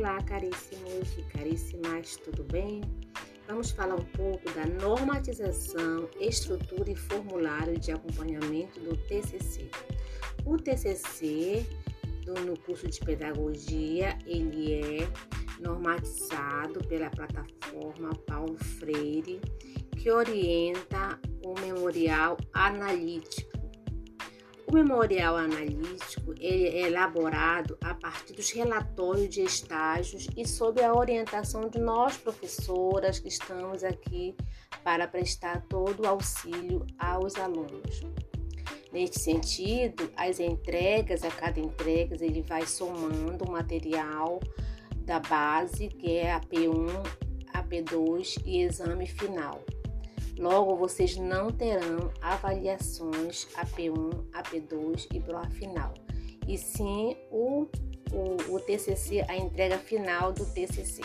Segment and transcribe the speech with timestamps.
[0.00, 2.80] caríssimos e caríssimas, tudo bem?
[3.46, 9.68] Vamos falar um pouco da normatização, estrutura e formulário de acompanhamento do TCC.
[10.46, 11.66] O TCC,
[12.24, 15.08] do, no curso de pedagogia, ele é
[15.60, 19.38] normatizado pela plataforma Paulo Freire,
[19.98, 23.59] que orienta o memorial analítico
[24.70, 31.68] o memorial analítico é elaborado a partir dos relatórios de estágios e sob a orientação
[31.68, 34.34] de nós professoras que estamos aqui
[34.84, 38.02] para prestar todo o auxílio aos alunos.
[38.92, 44.38] Neste sentido, as entregas, a cada entrega, ele vai somando o material
[44.98, 46.88] da base, que é a P1,
[47.52, 49.64] a P2 e exame final.
[50.38, 55.94] Logo, vocês não terão avaliações AP1, AP2 e prova final,
[56.48, 57.66] e sim o,
[58.12, 61.02] o, o TCC, a entrega final do TCC.